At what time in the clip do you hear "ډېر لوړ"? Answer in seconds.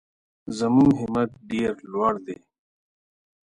1.49-2.13